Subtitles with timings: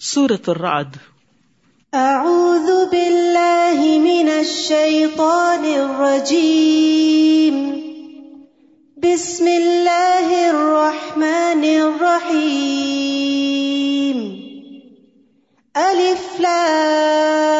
[0.00, 0.94] سورت الرعد.
[1.92, 7.58] اعوذ باللہ من الشیطان الرجیم
[8.96, 12.80] بسم اللہ الرحمن الرحیم
[15.74, 17.59] الف لام.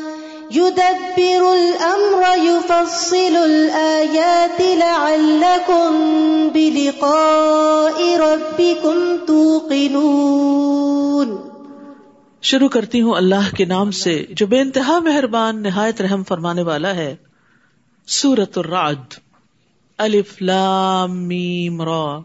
[0.55, 6.07] يدبر الأمر، يفصل الآيات لعلكم
[6.53, 11.35] بلقاء ربكم توقنون.
[12.41, 16.95] شروع کرتی ہوں اللہ کے نام سے، جو بے انتہا مہربان، نہایت رحم فرمانے والا
[16.95, 17.15] ہے۔
[18.07, 19.13] سورت الرعد.
[19.97, 22.19] الف لام میم را.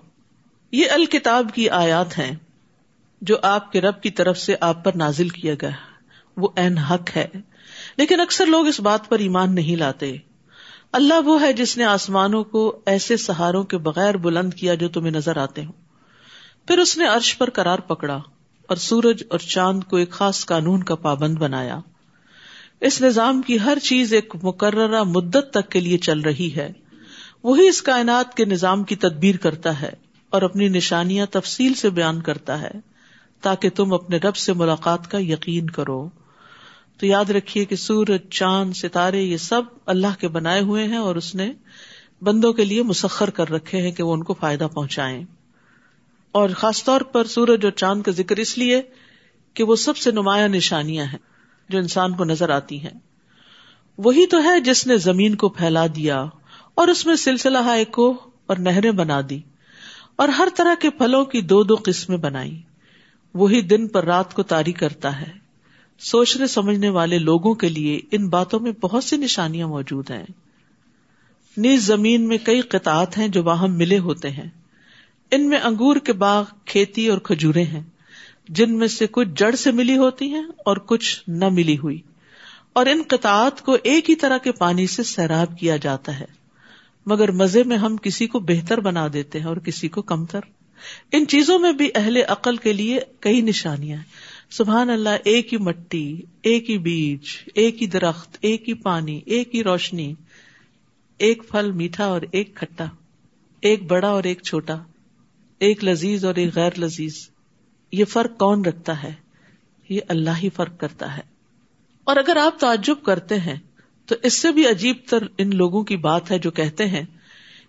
[0.73, 2.37] یہ الکتاب کی آیات ہیں،
[3.21, 5.96] جو آپ کے رب کی طرف سے آپ پر نازل کیا گیا۔
[6.37, 7.27] وہ این حق ہے۔
[7.97, 10.17] لیکن اکثر لوگ اس بات پر ایمان نہیں لاتے۔
[10.93, 15.11] اللہ وہ ہے جس نے آسمانوں کو ایسے سہاروں کے بغیر بلند کیا جو تمہیں
[15.11, 15.73] نظر آتے ہوں۔
[16.69, 18.17] پھر اس نے عرش پر قرار پکڑا
[18.69, 21.79] اور سورج اور چاند کو ایک خاص قانون کا پابند بنایا۔
[22.81, 26.73] اس نظام کی ہر چیز ایک مقررہ مدت تک کے لیے چل رہی ہے۔
[27.43, 29.93] وہی اس کائنات کے نظام کی تدبیر کرتا ہے
[30.31, 32.71] اور اپنی نشانیاں تفصیل سے بیان کرتا ہے
[33.41, 36.09] تاکہ تم اپنے رب سے ملاقات کا یقین کرو۔
[36.97, 41.17] تو یاد رکھیے کہ سورج، چاند، ستارے، یہ سب اللہ کے بنائے ہوئے ہیں اور
[41.17, 41.53] اس نے
[42.23, 45.25] بندوں کے لیے مسخر کر رکھے ہیں کہ وہ ان کو فائدہ پہنچائیں۔
[46.33, 48.83] اور خاص طور پر سورج اور چاند کا ذکر اس لیے
[49.55, 51.19] کہ وہ سب سے نمایاں نشانیاں ہیں
[51.69, 52.99] جو انسان کو نظر آتی ہیں۔
[53.99, 56.25] وہی تو ہے جس نے زمین کو پھیلا دیا
[56.75, 59.41] اور اس میں سلسلہ ہائے کو اور نہریں بنا دی
[60.17, 62.63] اور ہر طرح کے پھلوں کی دو دو قسمیں بنائی۔
[63.35, 65.46] وہی دن پر رات کو تاری کرتا ہے۔
[65.99, 70.25] سوچنے سمجھنے والے لوگوں کے لیے ان باتوں میں بہت سی نشانیاں موجود ہیں۔
[71.57, 74.51] نیز زمین میں کئی قطعات ہیں جو وہاں ملے ہوتے ہیں۔
[75.31, 77.83] ان میں انگور کے باغ، کھیتی اور کھجورے ہیں۔
[78.49, 82.01] جن میں سے کچھ جڑ سے ملی ہوتی ہیں اور کچھ نہ ملی ہوئی۔
[82.73, 86.25] اور ان قطعات کو ایک ہی طرح کے پانی سے سیراب کیا جاتا ہے۔
[87.07, 90.41] مگر مزے میں ہم کسی کو بہتر بنا دیتے ہیں اور کسی کو کمتر۔
[91.13, 95.59] ان چیزوں میں بھی اہل عقل کے لیے کئی نشانیاں ہیں۔ سبحان اللہ، ایک ہی
[95.59, 100.15] مٹی، ایک ہی بیج، ایک ہی درخت، ایک ہی پانی، ایک ہی روشنی،
[101.19, 102.85] ایک پھل میٹھا اور ایک کھٹا،
[103.61, 104.77] ایک بڑا اور ایک چھوٹا،
[105.59, 107.15] ایک لذیذ اور ایک غیر لذیذ۔
[107.93, 109.15] یہ فرق کون رکھتا ہے؟
[109.89, 111.23] یہ اللہ ہی فرق کرتا ہے۔
[112.05, 113.59] اور اگر آپ تعجب کرتے ہیں،
[114.07, 117.05] تو اس سے بھی عجیب تر ان لوگوں کی بات ہے جو کہتے ہیں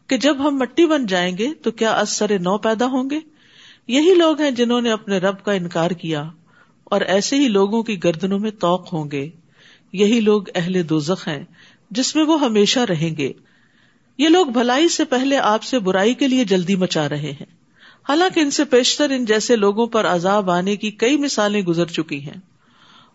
[0.07, 3.19] کہ جب ہم مٹی بن جائیں گے تو کیا اثر نو پیدا ہوں گے؟
[3.87, 6.29] یہی لوگ ہیں جنہوں نے اپنے رب کا انکار کیا۔
[6.91, 9.29] اور ایسے ہی لوگوں کی گردنوں میں توق ہوں گے۔
[9.93, 11.43] یہی لوگ اہل دوزخ ہیں،
[11.91, 13.33] جس میں وہ ہمیشہ رہیں گے۔
[14.17, 17.45] یہ لوگ بھلائی سے پہلے آپ سے برائی کے لیے جلدی مچا رہے ہیں۔
[18.09, 22.23] حالانکہ ان سے پیشتر ان جیسے لوگوں پر عذاب آنے کی کئی مثالیں گزر چکی
[22.23, 22.39] ہیں۔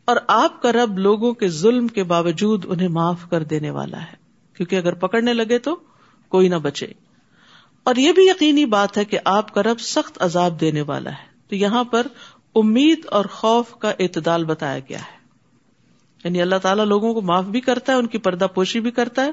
[0.04, 4.16] اور آپ کا رب لوگوں کے ظلم کے باوجود انہیں معاف کر دینے والا ہے۔
[4.56, 5.76] کیونکہ اگر پکڑنے لگے تو
[6.28, 6.86] کوئی نہ بچے۔
[7.84, 11.32] اور یہ بھی یقینی بات ہے کہ آپ کا رب سخت عذاب دینے والا ہے۔
[11.48, 12.06] تو یہاں پر
[12.54, 15.22] امید اور خوف کا اعتدال بتایا گیا ہے۔
[16.24, 19.24] یعنی اللہ تعالیٰ لوگوں کو معاف بھی کرتا ہے، ان کی پردہ پوشی بھی کرتا
[19.24, 19.30] ہے۔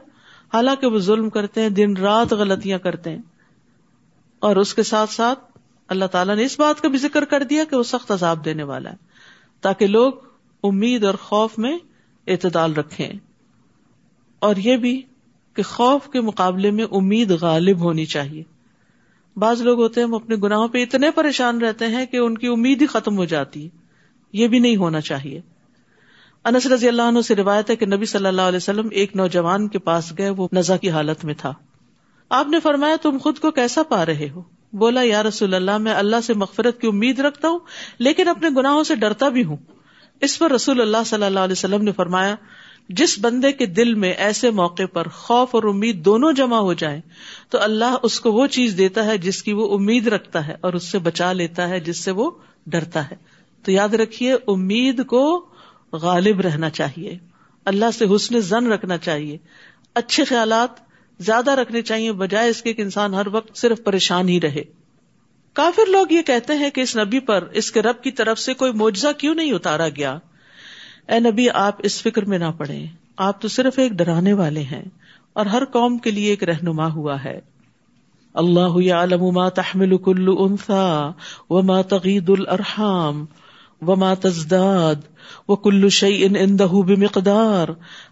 [0.54, 3.22] حالانکہ وہ ظلم کرتے ہیں، دن رات غلطیاں کرتے ہیں۔
[4.40, 5.40] اور اس کے ساتھ ساتھ
[5.88, 8.64] اللہ تعالیٰ نے اس بات کا بھی ذکر کر دیا کہ وہ سخت عذاب دینے
[8.64, 8.96] والا ہے۔
[9.62, 10.14] تاکہ لوگ
[10.64, 11.78] امید اور خوف میں
[12.28, 13.10] اعتدال رکھیں۔
[14.40, 15.02] اور یہ بھی
[15.54, 18.44] کہ خوف کے مقابلے میں امید غالب ہونی چاہیے۔
[19.40, 22.48] بعض لوگ ہوتے ہیں وہ اپنے گناہوں پہ اتنے پریشان رہتے ہیں کہ ان کی
[22.48, 23.70] امید ہی ختم ہو جاتی ہے
[24.34, 25.42] یہ بھی نہیں ہونا چاہیے۔
[26.46, 29.68] انس رضی اللہ عنہ سے روایت ہے کہ نبی صلی اللہ علیہ وسلم ایک نوجوان
[29.68, 31.54] کے پاس گئے، وہ نزا کی حالت میں تھا۔
[32.30, 34.42] آپ نے فرمایا، تم خود کو کیسا پا رہے ہو؟
[34.74, 37.60] بولا، یا رسول اللہ، میں اللہ سے مغفرت کی امید رکھتا ہوں،
[38.00, 39.58] لیکن اپنے گناہوں سے ڈرتا بھی ہوں۔
[40.22, 42.36] اس پر رسول اللہ صلی اللہ علیہ وسلم نے فرمایا
[42.90, 47.02] جس بندے کے دل میں ایسے موقع پر خوف اور امید دونوں جمع ہو جائیں،
[47.50, 50.74] تو اللہ اس کو وہ چیز دیتا ہے جس کی وہ امید رکھتا ہے اور
[50.74, 52.32] اس سے بچا لیتا ہے جس سے وہ
[52.68, 53.16] ڈرتا ہے۔
[53.64, 55.46] تو یاد رکھیے، امید کو
[55.92, 57.18] غالب رہنا چاہیے،
[57.66, 59.38] اللہ سے حسن زن رکھنا چاہیے۔
[59.96, 60.70] اچھے خیالات
[61.20, 64.64] زیادہ رکھنے چاہیے، بجائے اس کے کہ انسان ہر وقت صرف پریشان ہی رہے۔
[65.54, 68.54] کافر لوگ یہ کہتے ہیں کہ اس نبی پر، اس کے رب کی طرف سے
[68.54, 70.20] کوئی معجزہ کیوں نہیں اتارا گیا؟
[71.10, 72.86] اے نبی، آپ اس فکر میں نہ پڑے
[73.18, 74.84] آپ تو صرف ایک ڈرانے والے ہیں
[75.34, 77.40] اور ہر قوم کے لیے ایک رہنما ہوا ہے۔
[78.34, 81.08] اللہ يعلم ما تحمل كل انثى
[81.50, 83.26] وما تغيد الارحام
[83.82, 84.96] وما تزداد
[85.48, 87.68] وكل شيء عنده بمقدار۔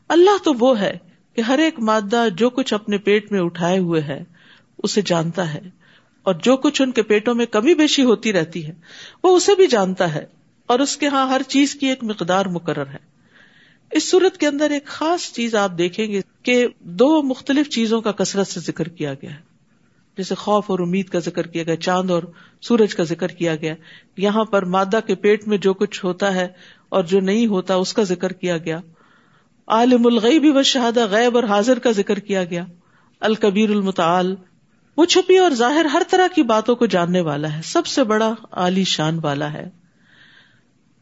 [0.09, 0.97] اللہ تو وہ ہے
[1.35, 4.23] کہ ہر ایک مادہ جو کچھ اپنے پیٹ میں اٹھائے ہوئے ہے،
[4.77, 5.61] اسے جانتا ہے۔
[6.23, 8.73] اور جو کچھ ان کے پیٹوں میں کمی بیشی ہوتی رہتی ہے،
[9.23, 10.36] وہ اسے بھی جانتا ہے۔
[10.67, 13.17] اور اس کے ہاں ہر چیز کی ایک مقدار مقرر ہے۔
[13.91, 18.11] اس صورت کے اندر ایک خاص چیز آپ دیکھیں گے کہ دو مختلف چیزوں کا
[18.11, 19.47] کثرت سے ذکر کیا گیا ہے۔
[20.17, 22.23] جیسے خوف اور امید کا ذکر کیا گیا، چاند اور
[22.61, 23.73] سورج کا ذکر کیا گیا۔
[24.17, 26.47] یہاں پر مادہ کے پیٹ میں جو کچھ ہوتا ہے
[26.89, 28.79] اور جو نہیں ہوتا، اس کا ذکر کیا گیا۔
[29.67, 32.65] عالم الغیب و شہادہ غیب اور حاضر کا ذکر کیا گیا۔
[33.19, 34.35] الکبیر المتعال،
[34.97, 38.33] وہ چھپی اور ظاہر ہر طرح کی باتوں کو جاننے والا ہے۔ سب سے بڑا
[38.51, 39.69] عالی شان والا ہے۔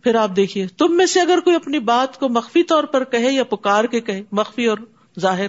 [0.06, 3.32] پھر آپ دیکھیے، تم میں سے اگر کوئی اپنی بات کو مخفی طور پر کہے
[3.32, 4.78] یا پکار کے کہے، مخفی اور
[5.20, 5.48] ظاہر،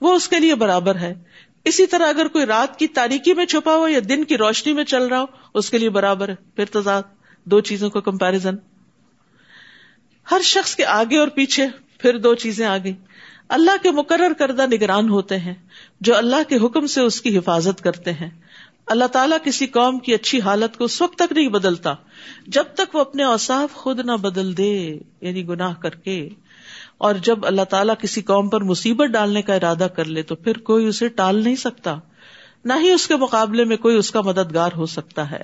[0.00, 1.12] وہ اس کے لیے برابر ہے۔
[1.64, 4.84] اسی طرح اگر کوئی رات کی تاریکی میں چھپا ہو یا دن کی روشنی میں
[4.84, 7.02] چل رہا ہو، اس کے لیے برابر ہے۔ پھر تضاد
[7.46, 8.56] دو چیزوں کا کمپیرزن
[10.30, 11.66] ہر شخص کے آگے اور پیچھے
[11.98, 12.94] پھر دو چیزیں آ گئی
[13.48, 15.54] اللہ کے مقرر کردہ نگران ہوتے ہیں،
[16.00, 18.30] جو اللہ کے حکم سے اس کی حفاظت کرتے ہیں۔
[18.86, 21.94] اللہ تعالیٰ کسی قوم کی اچھی حالت کو اس وقت تک نہیں بدلتا،
[22.46, 26.28] جب تک وہ اپنے اوساف خود نہ بدل دے یعنی گناہ کر کے۔
[26.98, 30.58] اور جب اللہ تعالیٰ کسی قوم پر مصیبت ڈالنے کا ارادہ کر لے، تو پھر
[30.58, 31.98] کوئی اسے ٹال نہیں سکتا۔
[32.64, 35.42] نہ ہی اس کے مقابلے میں کوئی اس کا مددگار ہو سکتا ہے۔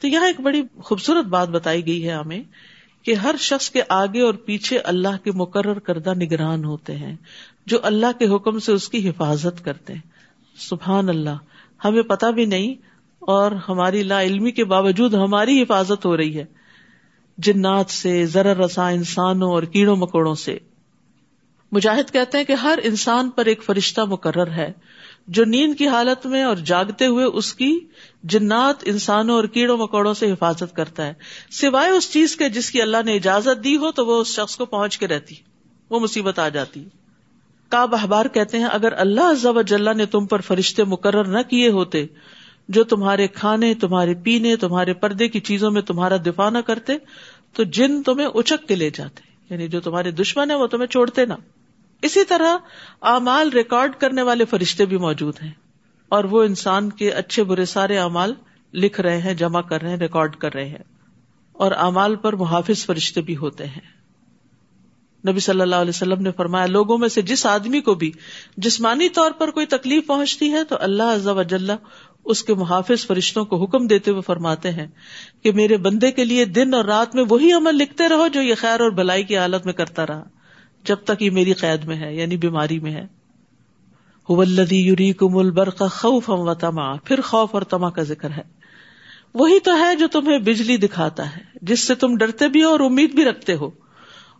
[0.00, 2.42] تو یہاں ایک بڑی خوبصورت بات بتائی گئی ہے ہمیں
[3.02, 7.16] کہ ہر شخص کے آگے اور پیچھے اللہ کے مقرر کردہ نگران ہوتے ہیں،
[7.66, 10.00] جو اللہ کے حکم سے اس کی حفاظت کرتے ہیں۔
[10.56, 11.36] سبحان اللہ۔
[11.84, 12.74] ہمیں پتا بھی نہیں
[13.18, 16.44] اور ہماری لا علمی کے باوجود ہماری حفاظت ہو رہی ہے۔
[17.38, 20.58] جنات سے ذرا رسا انسانوں اور کیڑوں مکوڑوں سے۔
[21.72, 24.72] مجاہد کہتے ہیں کہ ہر انسان پر ایک فرشتہ مقرر ہے،
[25.28, 27.78] جو نیند کی حالت میں اور جاگتے ہوئے اس کی
[28.24, 31.14] جنات، انسانوں اور کیڑوں مکوڑوں سے حفاظت کرتا ہے۔
[31.50, 34.56] سوائے اس چیز کے جس کی اللہ نے اجازت دی ہو تو وہ اس شخص
[34.56, 35.34] کو پہنچ کے رہتی،
[35.90, 36.84] وہ مصیبت آ جاتی۔
[37.68, 41.68] کاب احبار کہتے ہیں، اگر اللہ عزب جل نے تم پر فرشتے مقرر نہ کیے
[41.68, 42.06] ہوتے،
[42.68, 46.92] جو تمہارے کھانے، تمہارے پینے، تمہارے پردے کی چیزوں میں تمہارا دفاع نہ کرتے،
[47.52, 51.26] تو جن تمہیں اچک کے لے جاتے۔ یعنی جو تمہارے دشمن ہے وہ تمہیں چھوڑتے
[51.26, 51.36] نا
[52.02, 52.56] اسی طرح
[53.02, 55.52] اعمال ریکارڈ کرنے والے فرشتے بھی موجود ہیں۔
[56.08, 58.34] اور وہ انسان کے اچھے برے سارے اعمال
[58.74, 60.84] لکھ رہے ہیں، جمع کر رہے ہیں، ریکارڈ کر رہے ہیں۔
[61.52, 63.97] اور اعمال پر محافظ فرشتے بھی ہوتے ہیں۔
[65.28, 68.12] نبی صلی اللہ علیہ وسلم نے فرمایا، لوگوں میں سے جس آدمی کو بھی
[68.56, 71.70] جسمانی طور پر کوئی تکلیف پہنچتی ہے تو اللہ عز و جل
[72.24, 74.86] اس کے محافظ فرشتوں کو حکم دیتے ہوئے فرماتے ہیں
[75.42, 78.54] کہ میرے بندے کے لیے دن اور رات میں وہی عمل لکھتے رہو جو یہ
[78.54, 80.24] خیر اور بھلائی کی حالت میں کرتا رہا،
[80.84, 83.06] جب تک یہ میری قید میں ہے یعنی بیماری میں ہے۔
[84.70, 88.42] یوری کم خوف و تما پھر خوف اور تما کا ذکر ہے۔
[89.34, 92.80] وہی تو ہے جو تمہیں بجلی دکھاتا ہے، جس سے تم ڈرتے بھی ہو اور
[92.80, 93.70] امید بھی رکھتے ہو۔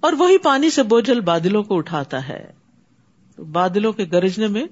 [0.00, 2.52] اور وہی پانی سے بوجھل بادلوں کو اٹھاتا ہے۔
[3.52, 4.64] بادلوں کے گرجنے میں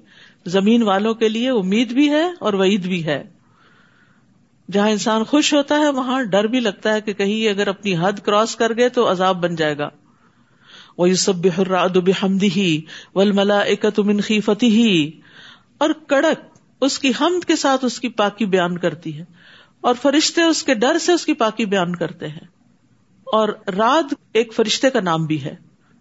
[0.45, 3.23] زمین والوں کے لیے امید بھی ہے اور وعید بھی ہے۔
[4.71, 8.19] جہاں انسان خوش ہوتا ہے، وہاں ڈر بھی لگتا ہے کہ کہیں اگر اپنی حد
[8.23, 9.89] کراس کر گئے تو عذاب بن جائے گا۔
[10.97, 12.81] وہ سب بحراد بحمدی ہی
[13.15, 13.63] ول ملا
[13.97, 15.11] منخی ہی
[15.77, 19.25] اور کڑک اس کی حمد کے ساتھ اس کی پاکی بیان کرتی ہے۔
[19.81, 22.56] اور فرشتے اس کے ڈر سے اس کی پاکی بیان کرتے ہیں۔
[23.31, 25.55] اور راد ایک فرشتے کا نام بھی ہے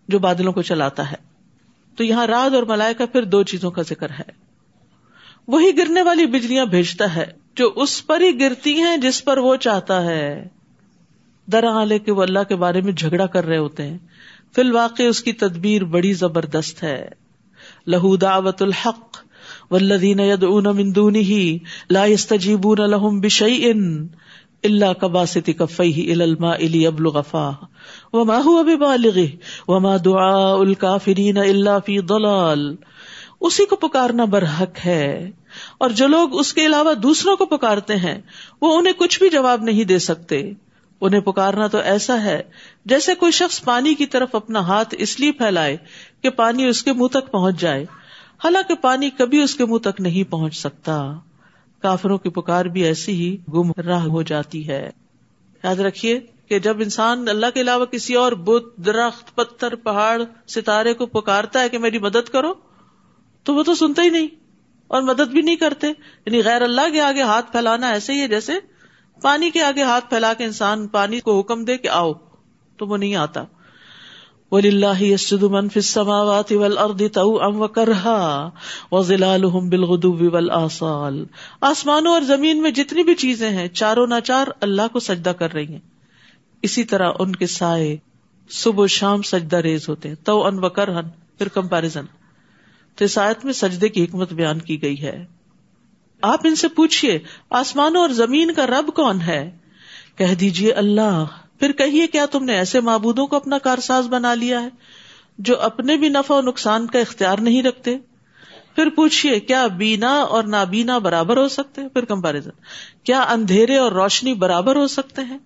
[0.08, 1.16] جو بادلوں کو چلاتا ہے۔
[1.96, 4.46] تو یہاں راد اور ملائے کا پھر دو چیزوں کا ذکر ہے۔
[5.48, 9.56] وہی گرنے والی بجلیاں بھیجتا ہے جو اس پر ہی گرتی ہیں جس پر وہ
[9.56, 10.48] چاہتا ہے۔
[11.46, 13.98] درا کے وہ اللہ کے بارے میں جھگڑا کر رہے ہوتے ہیں۔
[14.54, 17.08] فی الواقع اس کی تدبیر بڑی زبردست ہے۔
[17.86, 19.16] لہو دعوت الحق
[19.70, 21.56] والذین یدعون من دونه
[21.90, 24.06] لا يستجیبون لهم بشیئن۔
[24.66, 27.46] اللہ کباستی کفئی الما علی ابل غفا
[28.12, 29.26] وما هو ببالغه
[29.68, 32.68] وما دعاء الكافرین الا فی ضلال
[33.40, 35.08] اسی کو پکارنا برحق ہے
[35.78, 38.16] اور جو لوگ اس کے علاوہ دوسروں کو پکارتے ہیں
[38.62, 40.40] وہ انہیں کچھ بھی جواب نہیں دے سکتے
[41.02, 42.40] انہیں پکارنا تو ایسا ہے
[42.84, 45.76] جیسے کوئی شخص پانی کی طرف اپنا ہاتھ اس لیے پھیلائے
[46.22, 47.84] کہ پانی اس کے منہ تک پہنچ جائے
[48.44, 50.96] حالانکہ پانی کبھی اس کے منہ تک نہیں پہنچ سکتا
[51.86, 54.90] کافروں کی پکار بھی ایسی ہی گم راہ ہو جاتی ہے۔
[55.62, 60.94] یاد رکھیے کہ جب انسان اللہ کے علاوہ کسی اور بت، درخت، پتھر، پہاڑ، ستارے
[60.94, 62.54] کو پکارتا ہے کہ میری مدد کرو،
[63.42, 64.28] تو وہ تو سنتا ہی نہیں
[64.88, 65.86] اور مدد بھی نہیں کرتے۔
[66.26, 68.52] یعنی غیر اللہ کے آگے ہاتھ پھیلانا ایسے ہی ہے جیسے
[69.22, 72.12] پانی کے آگے ہاتھ پھیلا کے انسان پانی کو حکم دے کہ آؤ
[72.76, 73.44] تو وہ نہیں آتا۔
[74.56, 76.52] ولی اللہ منف سماوات
[77.74, 78.50] کرہا
[78.90, 81.24] بالغدو آسال
[81.60, 85.68] آسمانوں اور زمین میں جتنی بھی چیزیں ہیں، چاروں ناچار اللہ کو سجدہ کر رہی
[85.68, 85.78] ہیں۔
[86.62, 87.96] اسی طرح ان کے سائے
[88.50, 91.08] صبح شام سجدہ ریز ہوتے ہیں تو ان و کرہن
[91.38, 92.04] پھر کمپیرزن
[92.96, 95.24] تو اس آیت میں سجدے کی حکمت بیان کی گئی ہے۔
[96.22, 97.18] آپ ان سے پوچھیے
[97.50, 99.50] آسمانوں اور زمین کا رب کون ہے؟
[100.16, 101.24] کہہ دیجیے اللہ۔
[101.60, 104.68] پھر کہیے کیا تم نے ایسے معبودوں کو اپنا کارساز بنا لیا ہے
[105.38, 107.96] جو اپنے بھی نفع و نقصان کا اختیار نہیں رکھتے؟
[108.74, 112.50] پھر پوچھیے کیا بینا اور نابینا برابر ہو سکتے ہیں؟ پھر کمپیرزن
[113.04, 115.38] کیا اندھیرے اور روشنی برابر ہو سکتے ہیں؟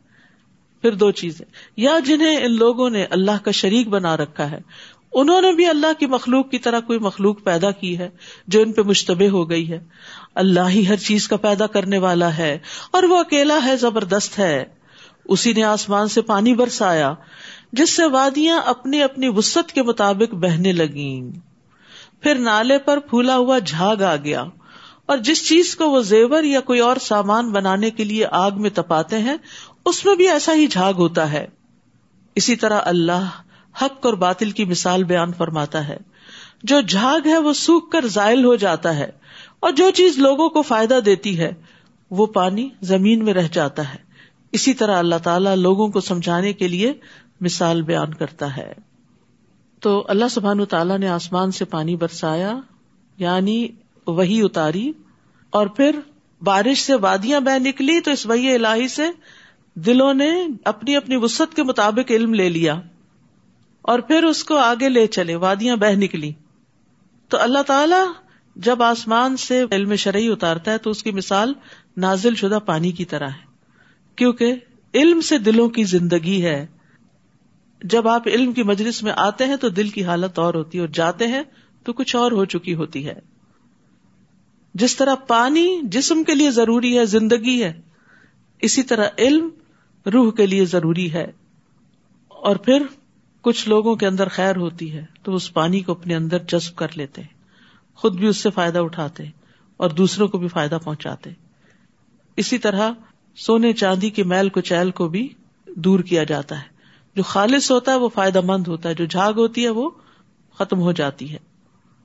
[0.85, 1.45] پھر دو چیزیں،
[1.77, 4.59] یا جنہیں ان لوگوں نے اللہ کا شریک بنا رکھا ہے،
[5.13, 8.09] انہوں نے بھی اللہ کی مخلوق کی طرح کوئی مخلوق پیدا کی ہے
[8.47, 9.79] جو ان پہ مشتبہ ہو گئی ہے؟
[10.35, 12.59] اللہ ہی ہر چیز کا پیدا کرنے والا ہے،
[12.91, 14.65] اور وہ اکیلا ہے، زبردست ہے۔
[15.25, 17.13] اسی نے آسمان سے پانی برسایا،
[17.73, 21.39] جس سے وادیاں اپنی اپنی وسط کے مطابق بہنے لگیں۔
[22.23, 24.45] پھر نالے پر پھولا ہوا جھاگ آ گیا،
[25.07, 28.71] اور جس چیز کو وہ زیور یا کوئی اور سامان بنانے کے لیے آگ میں
[28.71, 29.37] تپاتے ہیں،
[29.87, 31.47] اس میں بھی ایسا ہی جھاگ ہوتا ہے۔
[32.35, 33.29] اسی طرح اللہ
[33.83, 35.97] حق اور باطل کی مثال بیان فرماتا ہے۔
[36.63, 39.11] جو جھاگ ہے، وہ سوکھ کر زائل ہو جاتا ہے،
[39.61, 41.53] اور جو چیز لوگوں کو فائدہ دیتی ہے،
[42.11, 44.10] وہ پانی زمین میں رہ جاتا ہے۔
[44.53, 46.93] اسی طرح اللہ تعالیٰ لوگوں کو سمجھانے کے لیے
[47.41, 48.73] مثال بیان کرتا ہے۔
[49.83, 52.53] تو اللہ سبحان تعالیٰ نے آسمان سے پانی برسایا
[53.19, 53.67] یعنی
[54.07, 54.91] وہی اتاری،
[55.53, 55.99] اور پھر
[56.43, 59.09] بارش سے وادیاں بہ نکلی تو اس وہی الہی سے
[59.77, 60.31] دلوں نے
[60.65, 62.81] اپنی اپنی وسط کے مطابق علم لے لیا،
[63.83, 66.33] اور پھر اس کو آگے لے چلے، وادیاں بہ نکلی۔
[67.31, 68.03] تو اللہ تعالی
[68.57, 71.53] جب آسمان سے علم شرعی اتارتا ہے تو اس کی مثال
[71.97, 73.50] نازل شدہ پانی کی طرح ہے۔
[74.21, 74.55] کیونکہ
[74.95, 76.67] علم سے دلوں کی زندگی ہے۔
[77.83, 80.81] جب آپ علم کی مجلس میں آتے ہیں تو دل کی حالت اور ہوتی ہے
[80.81, 81.43] اور جاتے ہیں
[81.85, 83.15] تو کچھ اور ہو چکی ہوتی ہے۔
[84.75, 87.81] جس طرح پانی جسم کے لیے ضروری ہے، زندگی ہے،
[88.61, 89.49] اسی طرح علم
[90.07, 91.27] روح کے لیے ضروری ہے۔
[92.29, 92.83] اور پھر
[93.41, 96.89] کچھ لوگوں کے اندر خیر ہوتی ہے تو اس پانی کو اپنے اندر جذب کر
[96.95, 97.23] لیتے
[97.95, 99.25] خود بھی اس سے فائدہ اٹھاتے
[99.77, 101.31] اور دوسروں کو بھی فائدہ پہنچاتے
[102.37, 102.91] اسی طرح
[103.37, 105.29] سونے چاندی کے میل کو چیل کو بھی
[105.67, 106.81] دور کیا جاتا ہے۔
[107.17, 109.91] جو خالص ہوتا ہے وہ فائدہ مند ہوتا ہے، جو جھاگ ہوتی ہے وہ
[110.59, 111.39] ختم ہو جاتی ہے۔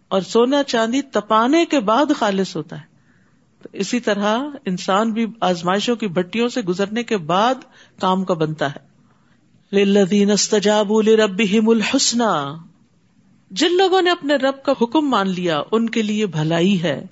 [0.07, 2.85] اور سونا چاندی تپانے کے بعد خالص ہوتا ہے۔
[3.63, 7.55] تو اسی طرح انسان بھی آزمائشوں کی بٹیوں سے گزرنے کے بعد
[7.99, 8.95] کام کا بنتا ہے۔
[9.75, 12.55] للذین استجابوا لربهم الحسنى
[13.51, 17.05] جن لوگوں نے اپنے رب کا حکم مان لیا، ان کے لیے بھلائی ہے۔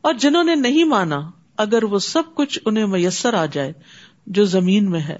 [0.00, 3.72] اور جنہوں نے نہیں مانا اگر وہ سب کچھ انہیں میسر آ جائے
[4.26, 5.18] جو زمین میں ہے،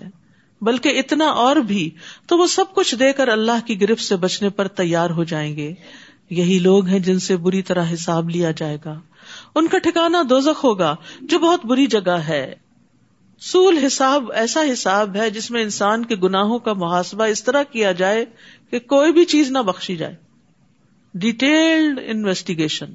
[0.61, 1.91] بلکہ اتنا اور بھی،
[2.27, 5.57] تو وہ سب کچھ دے کر اللہ کی گرفت سے بچنے پر تیار ہو جائیں
[5.57, 5.75] گے۔
[6.31, 9.01] یہی لوگ ہیں جن سے بری طرح حساب لیا جائے گا۔
[9.55, 12.55] ان کا ٹھکانا دوزخ ہوگا، جو بہت بری جگہ ہے۔
[13.41, 17.93] سول حساب ایسا حساب ہے جس میں انسان کے گناہوں کا محاسبہ اس طرح کیا
[17.93, 18.25] جائے
[18.71, 20.15] کہ کوئی بھی چیز نہ بخشی جائے۔
[21.15, 22.87] ڈیٹیلڈ انویسٹیگیشن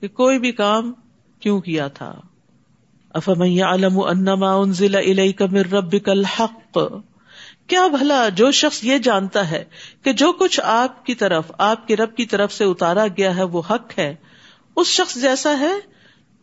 [0.00, 0.92] کہ کوئی بھی کام
[1.40, 2.20] کیوں کیا تھا۔
[3.14, 6.78] افام انما انزل الیک من ربک الحق؟
[7.66, 9.64] کیا بھلا جو شخص یہ جانتا ہے
[10.02, 13.42] کہ جو کچھ آپ کی طرف، آپ کے رب کی طرف سے اتارا گیا ہے،
[13.42, 14.14] وہ حق ہے،
[14.76, 15.72] اس شخص جیسا ہے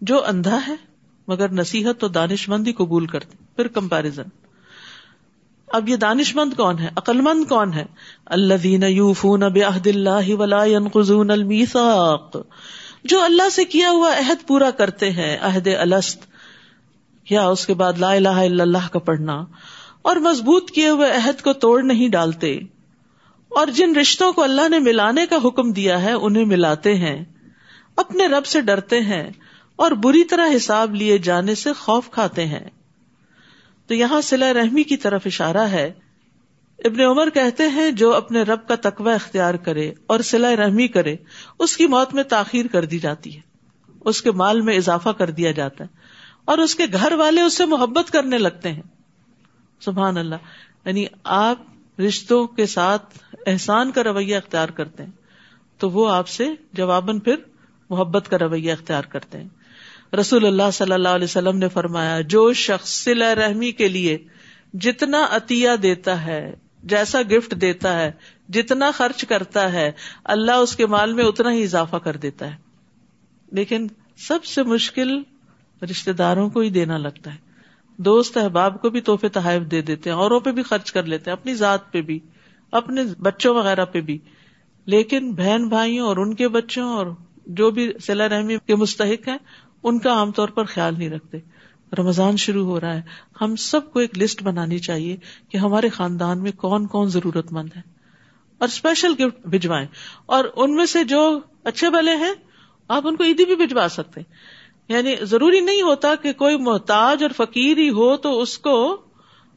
[0.02, 0.76] جو اندھا ہے،
[1.28, 4.24] مگر نصیحت تو دانش مند ہی قبول کرتے۔ پھر کمپیرزن
[5.68, 7.86] اب یہ دانش مند کون ہے؟ عقل مند کون ہے؟
[8.26, 12.38] اللہ دین یوفون بعہد اللہ ولا ينقضون المیثاق۔
[13.04, 16.37] جو اللہ سے کیا ہوا عہد پورا کرتے ہیں، عہد الست
[17.30, 19.46] یا اس کے بعد لا الہ الا اللہ کا پڑھنا
[20.02, 22.60] اور مضبوط کیے ہوئے عہد کو توڑ نہیں ڈالتے
[23.50, 27.26] اور جن رشتوں کو اللہ نے ملانے کا حکم دیا ہے انہیں ملاتے ہیں،
[27.96, 29.32] اپنے رب سے ڈرتے ہیں
[29.76, 32.70] اور بری طرح حساب لیے جانے سے خوف کھاتے ہیں۔
[33.88, 35.94] تو یہاں سلا رحمی کی طرف اشارہ ہے۔
[36.86, 41.16] ابن عمر کہتے ہیں، جو اپنے رب کا تقوی اختیار کرے اور سلا رحمی کرے،
[41.60, 43.42] اس کی موت میں تاخیر کر دی جاتی ہے۔
[44.06, 45.97] اس کے مال میں اضافہ کر دیا جاتا ہے۔
[46.48, 48.82] اور اس کے گھر والے اس سے محبت کرنے لگتے ہیں۔
[49.80, 50.36] سبحان اللہ۔
[50.86, 51.62] یعنی آپ
[52.00, 55.12] رشتوں کے ساتھ احسان کا رویہ اختیار کرتے ہیں،
[55.78, 57.36] تو وہ آپ سے جواباً پھر
[57.90, 59.48] محبت کا رویہ اختیار کرتے ہیں۔
[60.16, 64.18] رسول اللہ صلی اللہ علیہ وسلم نے فرمایا، جو شخص سلا رحمی کے لیے
[64.74, 68.12] جتنا عطیہ دیتا ہے، جیسا گفٹ دیتا ہے،
[68.50, 69.92] جتنا خرچ کرتا ہے،
[70.24, 72.58] اللہ اس کے مال میں اتنا ہی اضافہ کر دیتا ہے۔
[73.52, 73.88] لیکن
[74.18, 75.24] سب سے مشکل
[75.84, 77.38] رشتے داروں کو ہی دینا لگتا ہے۔
[77.98, 81.32] دوست احباب کو بھی تحفے تحائف دے دیتے ہیں، اوروں پہ بھی خرچ کر لیتے
[81.32, 82.20] ہیں، اپنی ذات پہ بھی،
[82.72, 84.18] اپنے بچوں وغیرہ پہ بھی۔
[84.86, 87.08] لیکن بہن بھائیوں اور ان کے بچوں اور
[87.46, 89.38] جو بھی سلا رحمی کے مستحق ہیں،
[89.84, 91.38] ان کا عام طور پر خیال نہیں رکھتے۔
[91.98, 93.02] رمضان شروع ہو رہا ہے۔
[93.42, 95.18] ہم سب کو ایک لسٹ بنانی چاہیے
[95.50, 97.82] کہ ہمارے خاندان میں کون کون ضرورت مند ہے۔
[98.58, 99.88] اور اسپیشل گفٹ بھجوائیں۔
[100.26, 102.34] اور ان میں سے جو اچھے بلے ہیں،
[102.88, 104.22] آپ ان کو عیدی بھی بھجوا سکتے
[104.90, 109.02] یعنی ضروری نہیں ہوتا کہ کوئی محتاج اور فقیر ہی ہو تو اس کو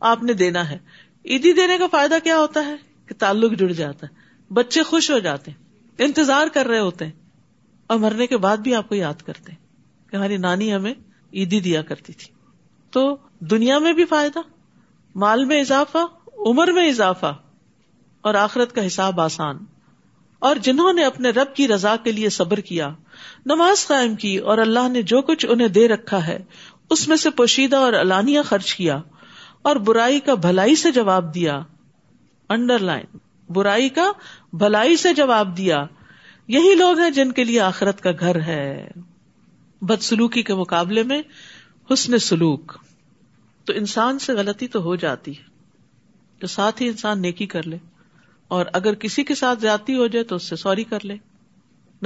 [0.01, 0.79] آپ نے دینا ہے۔
[1.25, 2.75] عیدی دینے کا فائدہ کیا ہوتا ہے؟
[3.07, 4.15] کہ تعلق جڑ جاتا ہے۔
[4.55, 5.59] بچے خوش ہو جاتے ہیں،
[5.99, 7.13] انتظار کر رہے ہوتے ہیں
[7.87, 9.53] اور مرنے کے بعد بھی آپ کو یاد کرتے
[10.11, 10.95] کہ ہماری نانی ہمیں
[11.35, 12.35] عیدی دیا کرتی تھی۔
[12.91, 14.39] تو دنیا میں بھی فائدہ،
[15.15, 15.99] مال میں اضافہ،
[16.39, 17.39] عمر میں اضافہ
[18.21, 19.59] اور آخرت کا حساب آسان۔
[20.39, 22.95] اور جنہوں نے اپنے رب کی رضا کے لیے صبر کیا
[23.47, 26.39] نماز قائم کی اور اللہ نے جو کچھ انہیں دے رکھا ہے،
[26.91, 29.01] اس میں سے پوشیدہ اور الانیہ خرچ کیا
[29.63, 31.61] اور برائی کا بھلائی سے جواب دیا۔
[32.49, 34.13] انڈر لائن برائی کا
[34.53, 35.87] بھلائی سے جواب دیا۔
[36.49, 38.89] یہی لوگ ہیں جن کے لیے آخرت کا گھر ہے۔
[39.83, 41.23] بدسلوکی کے مقابلے میں
[41.93, 42.79] حسن سلوک۔
[43.65, 45.43] تو انسان سے غلطی تو ہو جاتی ہے۔
[46.39, 47.77] تو ساتھ ہی انسان نیکی کر لے۔
[48.49, 51.17] اور اگر کسی کے ساتھ زیادتی ہو جائے تو اس سے سوری کر لے۔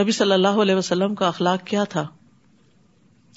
[0.01, 2.07] نبی صلی اللہ علیہ وسلم کا اخلاق کیا تھا؟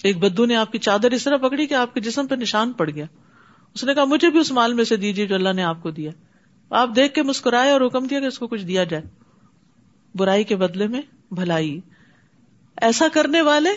[0.03, 2.73] ایک بدو نے آپ کی چادر اس طرح پکڑی کہ آپ کے جسم پہ نشان
[2.73, 3.05] پڑ گیا۔
[3.73, 5.91] اس نے کہا، مجھے بھی اس مال میں سے دیجیے جو اللہ نے آپ کو
[5.91, 6.11] دیا۔
[6.69, 9.03] آپ دیکھ کے مسکرائے اور حکم دیا کہ اس کو کچھ دیا جائے۔
[10.15, 11.79] برائی کے بدلے میں بھلائی۔
[12.81, 13.69] ایسا کرنے والے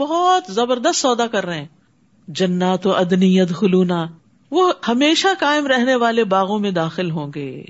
[0.00, 1.68] بہت زبردست سودا کر رہے ہیں۔
[2.28, 4.06] جنات و ادنیت خلونا
[4.50, 7.64] وہ ہمیشہ قائم رہنے والے باغوں میں داخل ہوں گے۔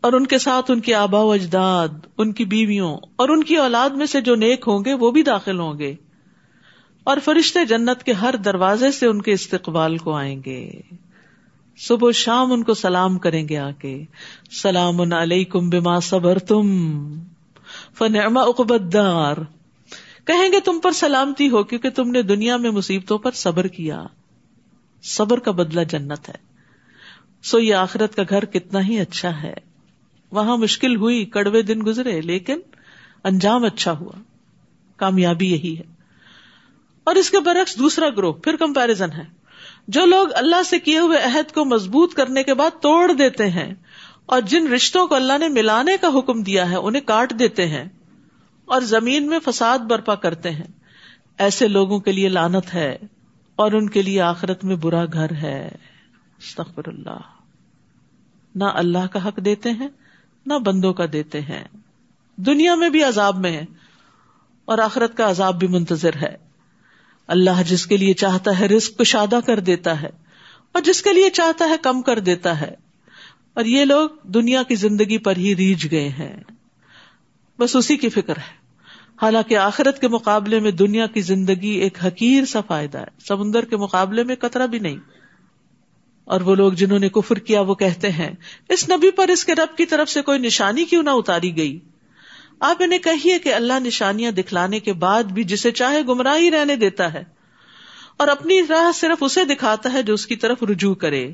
[0.00, 3.56] اور ان کے ساتھ ان کے آبا و اجداد، ان کی بیویوں اور ان کی
[3.56, 5.94] اولاد میں سے جو نیک ہوں گے، وہ بھی داخل ہوں گے۔
[7.04, 10.70] اور فرشتے جنت کے ہر دروازے سے ان کے استقبال کو آئیں گے۔
[11.78, 14.04] صبح و شام ان کو سلام کریں گے آ کے
[14.62, 16.66] سلام علیکم بما صبر تم
[17.98, 19.36] فنعما اقبدار
[20.24, 24.02] کہیں گے تم پر سلامتی ہو، کیونکہ تم نے دنیا میں مصیبتوں پر صبر کیا۔
[25.02, 26.34] صبر کا بدلہ جنت ہے۔
[27.42, 29.54] سو یہ آخرت کا گھر کتنا ہی اچھا ہے۔
[30.30, 32.58] وہاں مشکل ہوئی، کڑوے دن گزرے، لیکن
[33.24, 34.12] انجام اچھا ہوا۔
[34.96, 35.82] کامیابی یہی ہے۔
[37.04, 39.24] اور اس کے برعکس دوسرا گروہ پھر کمپیرزن ہے۔
[39.88, 43.74] جو لوگ اللہ سے کیے ہوئے عہد کو مضبوط کرنے کے بعد توڑ دیتے ہیں
[44.26, 47.88] اور جن رشتوں کو اللہ نے ملانے کا حکم دیا ہے، انہیں کاٹ دیتے ہیں
[48.64, 50.66] اور زمین میں فساد برپا کرتے ہیں۔
[51.38, 52.98] ایسے لوگوں کے لیے لانت ہے
[53.56, 55.68] اور ان کے لیے آخرت میں برا گھر ہے۔
[56.38, 57.20] استغفر اللہ۔
[58.54, 59.88] نہ اللہ کا حق دیتے ہیں
[60.48, 61.64] نہ بندوں کا دیتے ہیں۔
[62.36, 63.64] دنیا میں بھی عذاب میں ہے
[64.64, 66.36] اور آخرت کا عذاب بھی منتظر ہے۔
[67.26, 70.08] اللہ جس کے لیے چاہتا ہے رسک کو کر دیتا ہے
[70.72, 72.74] اور جس کے لیے چاہتا ہے کم کر دیتا ہے۔
[73.54, 76.36] اور یہ لوگ دنیا کی زندگی پر ہی ریج گئے ہیں۔
[77.58, 78.58] بس اسی کی فکر ہے۔
[79.22, 83.76] حالانکہ آخرت کے مقابلے میں دنیا کی زندگی ایک حقیر سا فائدہ ہے۔ سمندر کے
[83.76, 84.96] مقابلے میں قطرہ بھی نہیں۔
[86.28, 88.30] اور وہ لوگ جنہوں نے کفر کیا وہ کہتے ہیں،
[88.68, 91.78] اس نبی پر اس کے رب کی طرف سے کوئی نشانی کیوں نہ اتاری گئی؟
[92.60, 96.76] آپ انہیں کہیے کہ اللہ نشانیاں دکھلانے کے بعد بھی جسے چاہے گمراہ ہی رہنے
[96.76, 97.22] دیتا ہے،
[98.16, 101.30] اور اپنی راہ صرف اسے دکھاتا ہے جو اس کی طرف رجوع کرے۔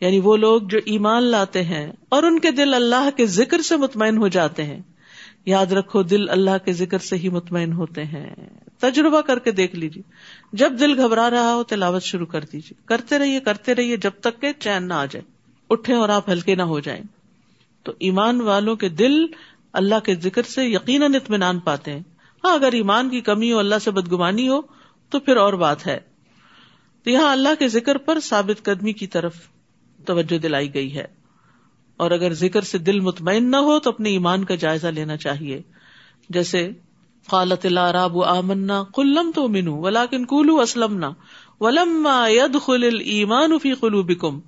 [0.00, 3.76] یعنی وہ لوگ جو ایمان لاتے ہیں اور ان کے دل اللہ کے ذکر سے
[3.76, 4.80] مطمئن ہو جاتے ہیں۔
[5.46, 8.34] یاد رکھو دل اللہ کے ذکر سے ہی مطمئن ہوتے ہیں۔
[8.80, 10.02] تجربہ کر کے دیکھ لیجیے۔
[10.52, 14.40] جب دل گھبرا رہا ہو تلاوت شروع کر دیجیے۔ کرتے رہیے کرتے رہیے جب تک
[14.40, 15.24] کہ چین نہ آ جائے۔
[15.70, 17.02] اٹھے اور آپ ہلکے نہ ہو جائیں۔
[17.82, 19.26] تو ایمان والوں کے دل
[19.72, 22.00] اللہ کے ذکر سے یقیناً اطمینان پاتے ہیں۔
[22.44, 24.60] ہاں اگر ایمان کی کمی ہو، اللہ سے بدگمانی ہو،
[25.10, 25.98] تو پھر اور بات ہے۔
[27.04, 29.34] تو یہاں اللہ کے ذکر پر ثابت قدمی کی طرف
[30.06, 31.06] توجہ دلائی گئی ہے۔
[31.96, 35.62] اور اگر ذکر سے دل مطمئن نہ ہو، تو اپنے ایمان کا جائزہ لینا چاہیے۔
[36.28, 36.70] جیسے
[37.30, 41.10] قالت العراب آمنا کلم تو منو ولاکن کولو اسلمنا
[41.60, 44.40] ولما ید خل ایمان فی قلوبکم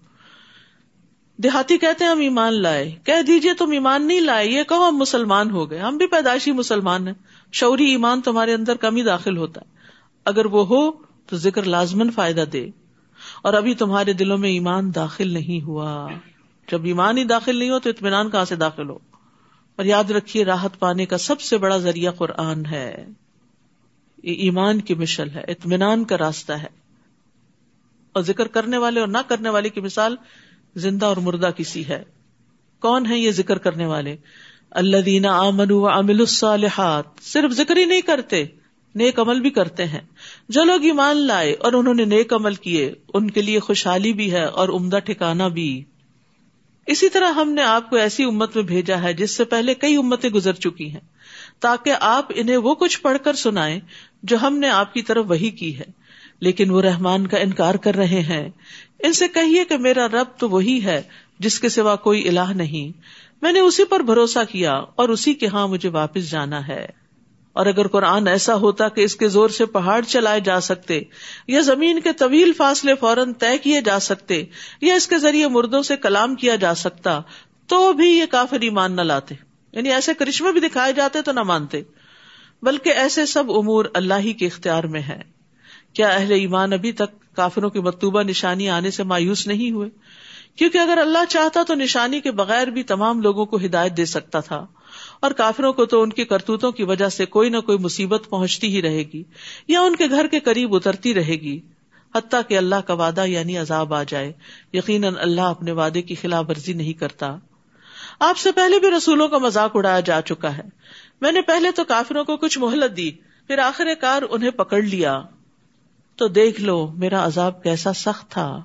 [1.37, 4.97] دیہاتی کہتے ہیں، ہم ایمان لائے۔ کہہ دیجیے، تم ایمان نہیں لائے، یہ کہو ہم
[4.97, 7.15] مسلمان ہو گئے۔ ہم بھی پیدائشی مسلمان ہیں۔
[7.53, 9.77] شعوری ایمان تمہارے اندر کمی داخل ہوتا ہے۔
[10.25, 10.91] اگر وہ ہو
[11.27, 12.69] تو ذکر لازمن فائدہ دے۔
[13.43, 16.09] اور ابھی تمہارے دلوں میں ایمان داخل نہیں ہوا۔
[16.71, 18.99] جب ایمان ہی داخل نہیں ہو تو اطمینان کہاں سے داخل ہو؟
[19.77, 23.07] اور یاد رکھیے، راحت پانے کا سب سے بڑا ذریعہ قرآن ہے۔
[24.23, 26.83] یہ ایمان کی مشل ہے، اطمینان کا راستہ ہے۔
[28.13, 30.17] اور ذکر کرنے والے اور نہ کرنے والے کی مثال
[30.77, 32.05] زندہ اور مردہ کسی ہے۔
[32.81, 34.17] کون ہے یہ ذکر کرنے والے؟
[34.71, 38.45] اللہ دینا آمن امل الصالحات۔ صرف ذکر ہی نہیں کرتے،
[38.95, 40.01] نیک عمل بھی کرتے ہیں۔
[40.49, 44.33] جو لوگ ایمان لائے اور انہوں نے نیک عمل کیے، ان کے لیے خوشحالی بھی
[44.33, 45.85] ہے اور عمدہ ٹھکانا بھی۔
[46.87, 49.97] اسی طرح ہم نے آپ کو ایسی امت میں بھیجا ہے جس سے پہلے کئی
[49.97, 51.01] امتیں گزر چکی ہیں،
[51.61, 53.81] تاکہ آپ انہیں وہ کچھ پڑھ کر سنائیں
[54.23, 56.03] جو ہم نے آپ کی طرف وہی کی ہے۔
[56.41, 58.49] لیکن وہ رحمان کا انکار کر رہے ہیں۔
[58.99, 61.03] ان سے کہیے کہ میرا رب تو وہی ہے،
[61.39, 62.99] جس کے سوا کوئی الہ نہیں۔
[63.43, 67.02] میں نے اسی پر بھروسہ کیا اور اسی کے ہاں مجھے واپس جانا ہے۔
[67.53, 71.03] اور اگر قرآن ایسا ہوتا کہ اس کے زور سے پہاڑ چلائے جا سکتے،
[71.47, 74.45] یا زمین کے طویل فاصلے فوراً طے کیے جا سکتے،
[74.81, 77.21] یا اس کے ذریعے مردوں سے کلام کیا جا سکتا،
[77.67, 79.35] تو بھی یہ کافر ایمان نہ لاتے۔
[79.73, 81.83] یعنی ایسے کرشمے بھی دکھائے جاتے تو نہ مانتے۔
[82.63, 85.23] بلکہ ایسے سب امور اللہ ہی کے اختیار میں ہے
[85.93, 89.89] کیا اہل ایمان ابھی تک کافروں کی مکتوبہ نشانی آنے سے مایوس نہیں ہوئے؟
[90.57, 94.41] کیونکہ اگر اللہ چاہتا تو نشانی کے بغیر بھی تمام لوگوں کو ہدایت دے سکتا
[94.41, 94.67] تھا۔
[95.23, 98.77] اور کافروں کو تو ان کی کرتوتوں کی وجہ سے کوئی نہ کوئی مصیبت پہنچتی
[98.77, 99.23] ہی رہے گی،
[99.69, 101.61] یا ان کے گھر کے قریب اترتی رہے گی،
[102.15, 104.33] حتیٰ کہ اللہ کا وعدہ یعنی عذاب آ جائے۔
[104.73, 107.37] یقیناً اللہ اپنے وعدے کی خلاف ورزی نہیں کرتا۔
[108.21, 110.63] آپ سے پہلے بھی رسولوں کا مذاق اڑایا جا چکا ہے۔
[111.21, 113.11] میں نے پہلے تو کافروں کو کچھ مہلت دی،
[113.47, 115.23] پھر آخر کار انہیں پکڑ لیا۔
[116.17, 118.63] تو دیکھ لو میرا عذاب کیسا سخت تھا۔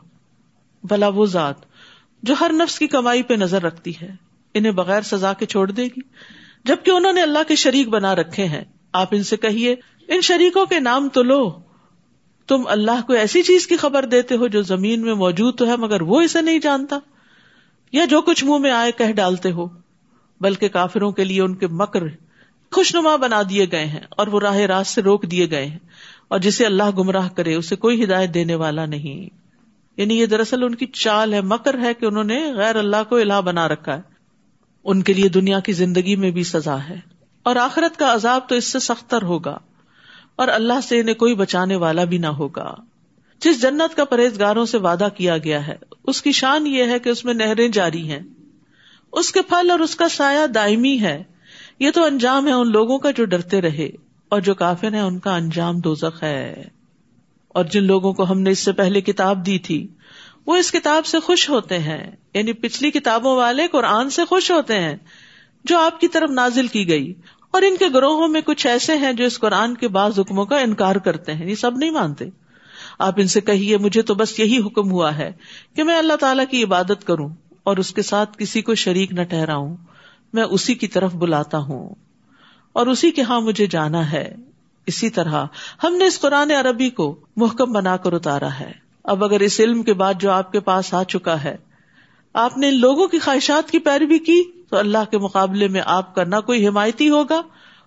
[0.84, 1.56] بلا وہ ذات
[2.24, 4.12] جو ہر نفس کی کمائی پہ نظر رکھتی ہے،
[4.54, 6.00] انہیں بغیر سزا کے چھوڑ دے گی۔
[6.68, 9.76] جبکہ انہوں نے اللہ کے شریک بنا رکھے ہیں۔ آپ ان سے کہیے،
[10.08, 11.52] ان شریکوں کے نام تو لو۔
[12.48, 15.76] تم اللہ کو ایسی چیز کی خبر دیتے ہو جو زمین میں موجود تو ہے،
[15.76, 17.00] مگر وہ اسے نہیں جانتا۔
[17.92, 19.68] یا جو کچھ منہ میں آئے کہہ ڈالتے ہو۔
[20.42, 22.00] بلکہ کافروں کے لیے ان کے مکر
[22.72, 25.80] خوشنما بنا دیے گئے ہیں اور وہ راہ راست سے روک دیے گئے ہیں۔
[26.28, 29.36] اور جسے اللہ گمراہ کرے، اسے کوئی ہدایت دینے والا نہیں۔
[29.98, 33.16] یعنی یہ دراصل ان کی چال ہے، مکر ہے کہ انہوں نے غیر اللہ کو
[33.16, 34.17] الہ بنا رکھا ہے۔
[34.88, 37.00] ان کے لیے دنیا کی زندگی میں بھی سزا ہے۔
[37.44, 39.58] اور آخرت کا عذاب تو اس سے سختر ہوگا۔
[40.36, 42.76] اور اللہ سے انہیں کوئی بچانے والا بھی نہ ہوگا۔
[43.40, 47.10] جس جنت کا پرہیزگاروں سے وعدہ کیا گیا ہے، اس کی شان یہ ہے کہ
[47.10, 48.20] اس میں نہریں جاری ہیں۔
[49.12, 51.24] اس کے پھل اور اس کا سایہ دائمی ہے۔
[51.80, 53.90] یہ تو انجام ہے ان لوگوں کا جو ڈرتے رہے،
[54.30, 56.64] اور جو کافر ہے ان کا انجام دوزخ ہے۔
[57.48, 59.88] اور جن لوگوں کو ہم نے اس سے پہلے کتاب دی تھی
[60.48, 64.80] وہ اس کتاب سے خوش ہوتے ہیں یعنی پچھلی کتابوں والے قرآن سے خوش ہوتے
[64.80, 64.96] ہیں،
[65.64, 67.14] جو آپ کی طرف نازل کی گئی۔
[67.52, 70.60] اور ان کے گروہوں میں کچھ ایسے ہیں جو اس قرآن کے بعض حکموں کا
[70.60, 72.26] انکار کرتے ہیں، یہ سب نہیں مانتے۔
[73.00, 75.32] آپ ان سے کہیے، مجھے تو بس یہی حکم ہوا ہے
[75.76, 77.30] کہ میں اللہ تعالیٰ کی عبادت کروں
[77.64, 79.78] اور اس کے ساتھ کسی کو شریک نہ ٹھہراؤں۔
[80.34, 81.96] میں اسی کی طرف بلاتا ہوں۔
[82.74, 84.36] اور اسی کے ہاں مجھے جانا ہے۔
[84.86, 85.46] اسی طرح
[85.84, 89.84] ہم نے اس قرآن عربی کو محکم بنا کر اتارا ہے۔ اب اگر اس علم
[89.84, 91.56] کے بعد جو آپ کے پاس آ چکا ہے،
[92.34, 96.16] آپ نے ان لوگوں کی خواہشات کی پیروی کی، تو اللہ کے مقابلے میں آپ
[96.16, 97.42] کا نہ کوئی حمایتی ہوگا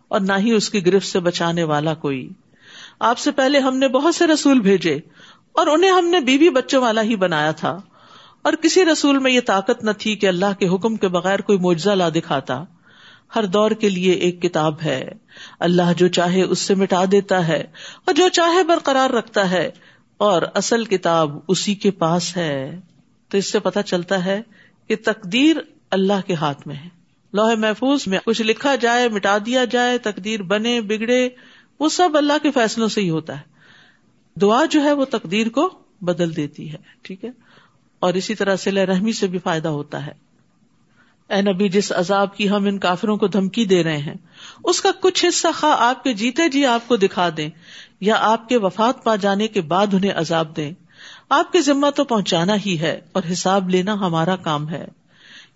[0.09, 2.29] اور نہ ہی اس کی گرفت سے بچانے والا کوئی۔
[3.01, 4.99] آپ سے پہلے ہم نے بہت سے رسول بھیجے
[5.53, 7.79] اور انہیں ہم نے بیوی بچوں والا ہی بنایا تھا۔
[8.43, 11.59] اور کسی رسول میں یہ طاقت نہ تھی کہ اللہ کے حکم کے بغیر کوئی
[11.59, 12.65] معجزہ لا دکھاتا۔
[13.35, 15.13] ہر دور کے لیے ایک کتاب ہے۔
[15.61, 17.65] اللہ جو چاہے اس سے مٹا دیتا ہے
[18.05, 19.71] اور جو چاہے برقرار رکھتا ہے۔
[20.21, 22.81] اور اصل کتاب اسی کے پاس ہے۔
[23.29, 24.43] تو اس سے پتا چلتا ہے
[24.89, 25.57] کہ تقدیر
[25.91, 26.89] اللہ کے ہاتھ میں ہے۔
[27.33, 31.29] لوہے محفوظ میں کچھ لکھا جائے، مٹا دیا جائے، تقدیر بنے، بگڑے،
[31.79, 33.43] وہ سب اللہ کے فیصلوں سے ہی ہوتا ہے۔
[34.41, 37.31] دعا جو ہے وہ تقدیر کو بدل دیتی ہے، ٹھیک ہے؟
[38.01, 40.13] اور اسی طرح سے رحمی سے بھی فائدہ ہوتا ہے۔
[41.29, 44.15] اے نبی، جس عذاب کی ہم ان کافروں کو دھمکی دے رہے ہیں،
[44.65, 47.51] اس کا کچھ حصہ خواہ آپ کے جیتے جی آپ کو دکھا دیں۔
[48.01, 50.73] یا آپ کے وفات پا جانے کے بعد انہیں عذاب دیں۔
[51.29, 54.87] آپ کی ذمہ تو پہنچانا ہی ہے اور حساب لینا ہمارا کام ہے۔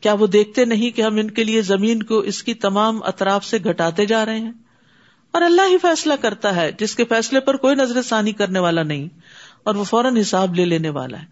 [0.00, 3.44] کیا وہ دیکھتے نہیں کہ ہم ان کے لیے زمین کو اس کی تمام اطراف
[3.44, 4.52] سے گھٹاتے جا رہے ہیں؟
[5.30, 8.82] اور اللہ ہی فیصلہ کرتا ہے، جس کے فیصلے پر کوئی نظر ثانی کرنے والا
[8.82, 9.08] نہیں،
[9.64, 11.26] اور وہ فوراً حساب لے لینے والا ہے۔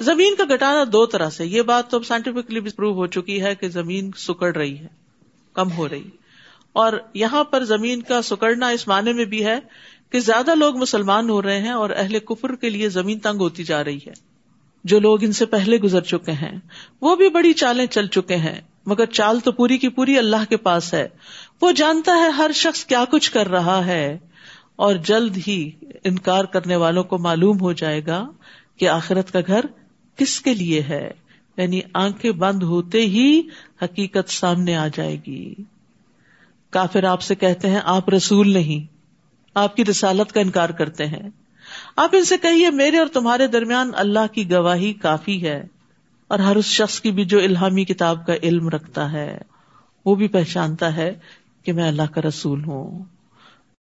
[0.00, 3.54] زمین کا گٹانا دو طرح سے، یہ بات تو سائنٹیفکلی بھی پروو ہو چکی ہے
[3.54, 4.86] کہ زمین سکڑ رہی ہے،
[5.52, 6.17] کم ہو رہی ہے۔
[6.72, 9.58] اور یہاں پر زمین کا سکڑنا اس معنی میں بھی ہے
[10.10, 13.64] کہ زیادہ لوگ مسلمان ہو رہے ہیں اور اہل کفر کے لیے زمین تنگ ہوتی
[13.64, 14.12] جا رہی ہے۔
[14.84, 16.58] جو لوگ ان سے پہلے گزر چکے ہیں،
[17.00, 20.56] وہ بھی بڑی چالیں چل چکے ہیں، مگر چال تو پوری کی پوری اللہ کے
[20.56, 21.08] پاس ہے۔
[21.60, 24.18] وہ جانتا ہے ہر شخص کیا کچھ کر رہا ہے،
[24.76, 25.70] اور جلد ہی
[26.04, 28.30] انکار کرنے والوں کو معلوم ہو جائے گا
[28.76, 29.64] کہ آخرت کا گھر
[30.16, 31.10] کس کے لیے ہے۔
[31.56, 33.42] یعنی آنکھیں بند ہوتے ہی
[33.82, 35.54] حقیقت سامنے آ جائے گی۔
[36.72, 38.86] کافر آپ سے کہتے ہیں، آپ رسول نہیں،
[39.54, 41.28] آپ کی رسالت کا انکار کرتے ہیں۔
[41.96, 45.62] آپ ان سے کہیے، میرے اور تمہارے درمیان اللہ کی گواہی کافی ہے،
[46.28, 49.38] اور ہر اس شخص کی بھی جو الہامی کتاب کا علم رکھتا ہے،
[50.06, 51.12] وہ بھی پہچانتا ہے
[51.62, 53.04] کہ میں اللہ کا رسول ہوں۔